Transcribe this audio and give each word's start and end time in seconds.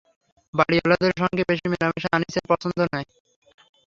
বাড়িঅলাদের 0.53 1.13
সঙ্গে 1.21 1.43
বেশি 1.49 1.65
মেলামেশা 1.71 2.09
আনিসের 2.13 2.45
পছন্দ 2.51 2.79
নয়। 2.91 3.07